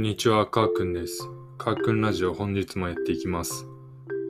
[0.00, 1.28] こんにちは、かーくんです。
[1.58, 3.66] かーくんラジオ本日もやっていきます。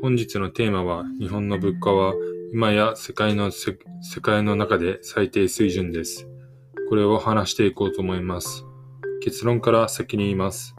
[0.03, 2.13] 本日のテーマは、日本の物価は
[2.53, 3.77] 今や世界の世
[4.21, 6.27] 界の中で最低水準です。
[6.89, 8.65] これを話していこうと思います。
[9.23, 10.75] 結論から先に言います。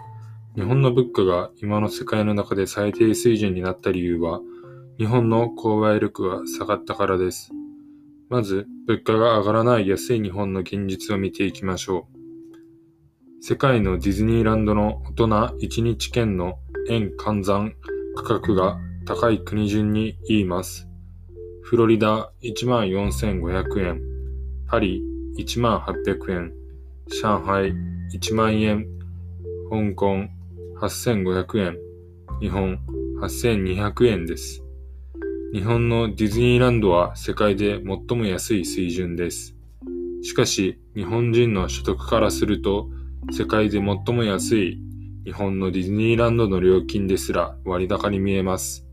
[0.55, 4.42] 日本の物価が今の世界の中で最低水準になった理由は、
[4.98, 7.52] 日本の購買力が下がったからです。
[8.28, 12.20] まず、物価が上がらない安い日本の現実を見ていきましょう。
[13.44, 16.59] 世界のディズニーランドの大人1日券の
[16.90, 17.73] 円換算
[18.16, 18.77] 価格が
[19.08, 20.88] 高い国順に言います。
[21.64, 24.02] フロリダ14,500円、
[24.67, 25.02] パリ
[25.40, 26.54] 18,800円、
[27.08, 27.73] 上海
[28.14, 28.86] 1万円、
[29.72, 30.28] 香港
[30.80, 31.78] 8,500円、
[32.42, 32.78] 日本
[33.22, 34.64] 8,200円です。
[35.52, 39.55] 日本のディズニーランドは世界で最も安い水準です。
[40.22, 42.88] しかし、日本人の所得からすると、
[43.30, 44.80] 世界で最も安い
[45.23, 48.88] 日本のディズニーランドの料金ですら割高に見えます。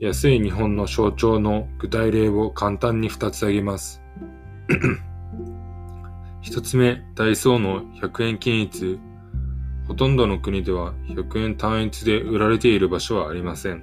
[0.00, 4.02] 安い日本の象徴の具体例を簡単に2つ挙げます。
[6.42, 8.98] 1つ目、ダイソーの100円均一。
[9.86, 13.82] ほとんどの国では100円単一で売られている場所はありません。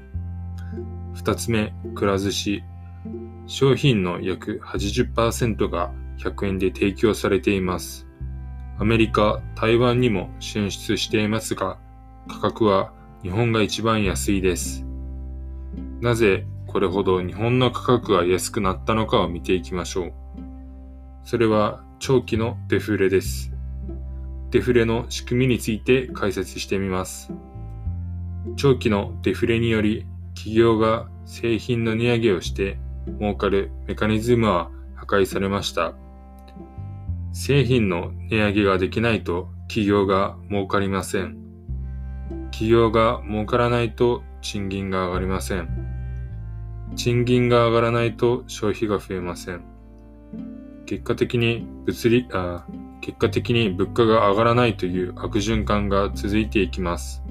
[1.15, 2.63] 2つ目、くら寿司。
[3.47, 8.04] 商品の約80%が100円で提供されています。
[8.77, 11.77] アメリカ、台湾にも進出していますが、
[12.27, 12.91] 価格は
[13.23, 14.85] 日本が一番安いです。
[16.01, 20.13] なぜこれほど日本の価格が安くなったのかを見ていきましょう。
[21.23, 23.53] それは長期のデフレです。
[24.51, 27.31] デフレの仕組みについて解説してみます。
[28.57, 32.77] 長期のデフレにより企業が製品の値上げをして
[33.19, 35.93] 儲かるメカニズムは破壊されました。
[37.36, 41.38] 製品の値上げができないと企業が儲かりません。
[42.50, 45.68] 企業が儲からないと賃金が上がりません。
[46.95, 49.66] 賃金が上がらないと消費が増えません。
[50.85, 52.66] 結果的に物理、あ
[53.01, 57.22] 結果的に物価が上がらないという悪循環が続いていきます。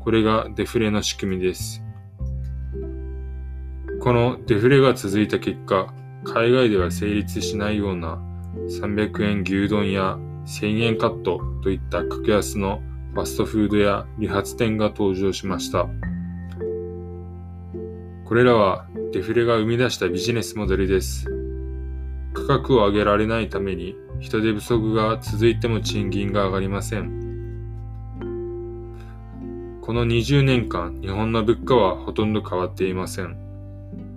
[0.00, 1.82] これがデフレの仕組みです。
[4.00, 8.22] このデフレが続いた結果、海外では成立しないような
[8.68, 12.82] 300円牛丼や1000円カットといった格安の
[13.14, 15.88] ファストフードや理髪店が登場しました。
[18.24, 21.26] これらはデフレが生み出したビジネスモデルです。
[22.32, 27.20] 価格を上げられないために人手不足が続いても賃金が上がりません。
[29.80, 33.36] この20年間、日本の物価はほとんど変わっていません。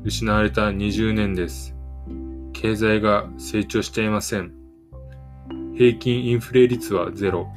[0.04, 1.73] 失われた20年です。
[2.64, 4.54] 経済が成長していません。
[5.76, 7.50] 平均インフレ率はゼロ。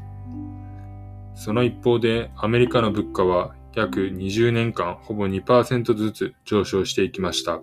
[1.36, 7.62] その一方でアメリカの物価は約20年間ほぼ2%ずつ上昇していきました。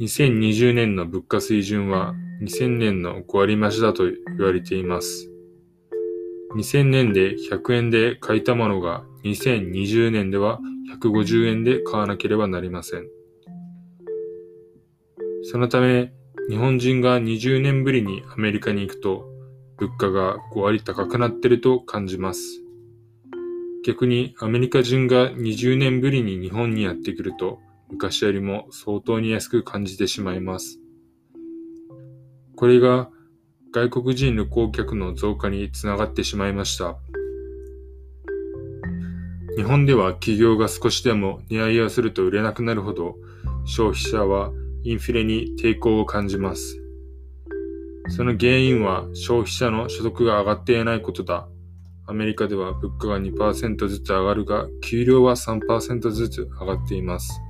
[0.00, 5.30] 2020年の物価水準は2000年の5割増しだと言われています。
[6.56, 10.58] 2000年で100円で買いたものが2020年では
[10.98, 13.25] 150円で買わなければなりません。
[15.48, 16.12] そのため、
[16.48, 19.28] 日本人が20年ぶりにアメリカに行くと、
[19.76, 22.42] 物価が5割高くなってると感じます。
[23.84, 30.80] 逆にアメリカ人が20年ぶりに日本にやってくると、昔よりも相当に安く感じてしまいます。
[32.56, 33.08] これが
[33.72, 36.96] 外国人旅行客の増加につながってしまいました。
[39.56, 43.14] 日本では企業が少しでも値上げをすると売れなくなるほど
[43.64, 44.50] 消費者は
[44.86, 46.80] インフレに抵抗を感じます。
[48.10, 51.48] その原因は消費者の所得が上がっていないことだ。
[52.06, 57.40] アメリカでは物価が2%ずつ上がるが、給料は3%ずつ上がっています。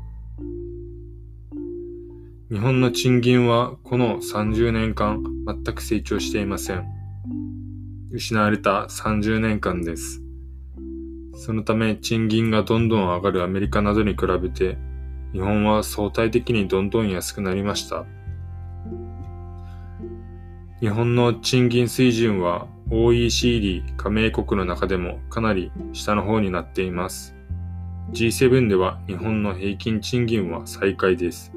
[2.50, 6.86] 日本の賃金はこの30年間全く成長していません。
[8.12, 10.22] 失われた30年間です。
[11.34, 14.78] そのため賃金がどんどん上がるアメリカなどに比べて
[15.32, 18.06] 日本は相対的にどんどん安くなりました。
[20.80, 27.34] 日本の賃金水準は OECD 加盟国の中でもかなり下の方になっています。
[28.12, 31.52] G7 では日本の平均賃金は最下位です。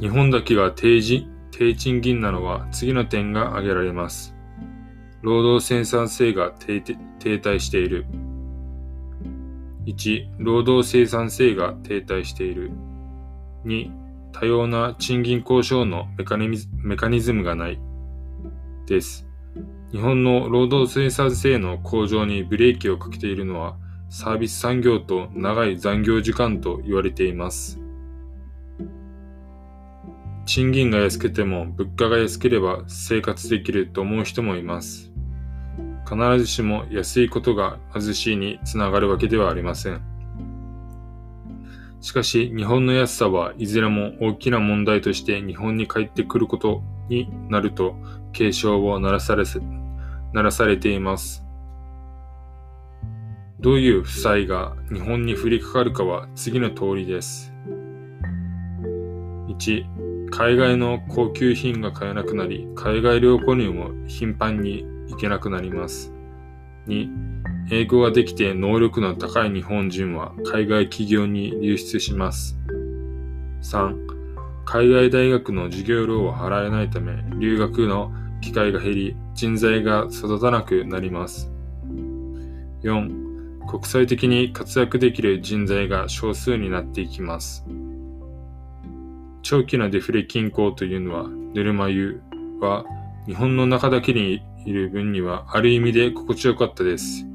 [0.00, 1.00] 日本だけが低
[1.50, 4.34] 低賃金なのは次の点が挙げられます。
[5.22, 8.06] 労働生産性が停滞している。
[9.88, 12.72] 1、労働生産性が停滞している。
[13.64, 13.90] 2、
[14.32, 17.80] 多様な賃金交渉のメカニズメカニズムがない。
[18.86, 19.26] です。
[19.90, 23.76] 日本の労働生産性の向上にブレーキをかけているのは
[24.10, 27.80] サービス産業と長い残業時間と言われています。
[30.44, 35.07] 賃金が安くても物価が安ければ生活できると思う人もいます。
[36.08, 40.00] 必ずしも安いことが貧しいにつながるわけではありません。
[42.00, 47.96] しかし日本の安さはいずれも大きな問題として日本に帰ってくることになると
[48.32, 49.44] 警鐘を鳴らされ
[50.32, 51.44] 鳴らされています。
[53.60, 57.52] どういう負債が日本に降りかかるかは次の通りです。
[59.48, 59.84] 1、
[60.38, 66.12] 海外の高級品が買えなくなり、海外旅行にも頻繁に行けなくなります。
[66.86, 67.08] 2、
[67.72, 72.56] 英語ができて能力の高い日本人は海外企業に流出します。
[73.62, 73.96] 3、
[74.64, 81.50] 海外大学の授業料を払えないため留学の機会が減り人材が育たなくなります。
[82.84, 83.66] 4.
[83.66, 87.66] 国際的に活躍できる人材が少数になっていきます。
[89.42, 92.20] 長期のデフレ均衡というのは、ぬるま湯
[92.60, 92.84] は
[93.26, 97.26] 日本の中だけにいる分にはある意味で心地よかったです。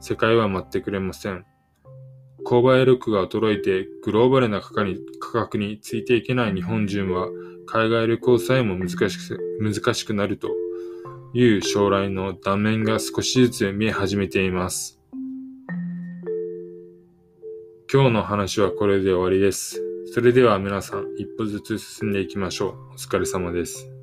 [0.00, 1.44] 世界は待ってくれません。
[2.44, 7.28] 購買力が衰えてグローバルな価格についていけない日本人は
[7.66, 10.50] 海外旅行さえも難しく難しくなると
[11.34, 15.00] いう将来の断面が少しずつ見え始めています。
[17.92, 19.85] 今日の話はこれで終わりです。
[20.12, 22.92] それでは皆さん一歩ずつ進んでいきましょう。
[22.92, 23.95] お疲れ様です。